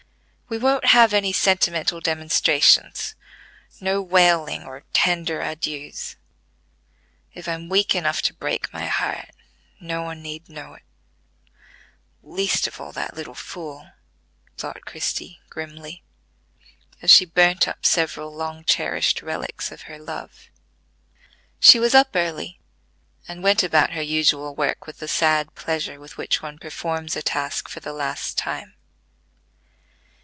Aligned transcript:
"We 0.53 0.57
won't 0.57 0.87
have 0.87 1.13
any 1.13 1.31
sentimental 1.31 2.01
demonstrations; 2.01 3.15
no 3.79 4.01
wailing, 4.01 4.63
or 4.65 4.83
tender 4.91 5.39
adieux. 5.41 5.93
If 7.33 7.47
I'm 7.47 7.69
weak 7.69 7.95
enough 7.95 8.21
to 8.23 8.33
break 8.33 8.73
my 8.73 8.85
heart, 8.87 9.29
no 9.79 10.01
one 10.03 10.21
need 10.21 10.49
know 10.49 10.73
it,—least 12.25 12.67
of 12.67 12.81
all, 12.81 12.91
that 12.91 13.13
little 13.15 13.33
fool," 13.33 13.91
thought 14.57 14.83
Christie, 14.83 15.39
grimly, 15.49 16.03
as 17.01 17.09
she 17.11 17.23
burnt 17.23 17.65
up 17.65 17.85
several 17.85 18.29
long 18.35 18.65
cherished 18.65 19.21
relics 19.21 19.71
of 19.71 19.83
her 19.83 19.97
love. 19.97 20.49
She 21.61 21.79
was 21.79 21.95
up 21.95 22.09
early, 22.13 22.59
and 23.25 23.41
went 23.41 23.63
about 23.63 23.91
her 23.93 24.01
usual 24.01 24.53
work 24.53 24.85
with 24.85 24.97
the 24.99 25.07
sad 25.07 25.55
pleasure 25.55 25.97
with 25.97 26.17
which 26.17 26.41
one 26.41 26.59
performs 26.59 27.15
a 27.15 27.21
task 27.21 27.69
for 27.69 27.79
the 27.79 27.93
last 27.93 28.37
time. 28.37 28.73